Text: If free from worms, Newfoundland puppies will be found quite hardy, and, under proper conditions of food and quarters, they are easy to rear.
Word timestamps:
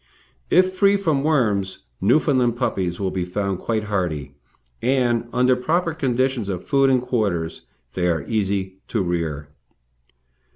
If 0.49 0.73
free 0.73 0.97
from 0.97 1.23
worms, 1.23 1.83
Newfoundland 2.01 2.55
puppies 2.55 2.99
will 2.99 3.11
be 3.11 3.23
found 3.23 3.59
quite 3.59 3.83
hardy, 3.83 4.33
and, 4.81 5.29
under 5.31 5.55
proper 5.55 5.93
conditions 5.93 6.49
of 6.49 6.65
food 6.67 6.89
and 6.89 6.99
quarters, 6.99 7.67
they 7.93 8.07
are 8.07 8.23
easy 8.27 8.79
to 8.87 9.03
rear. 9.03 9.49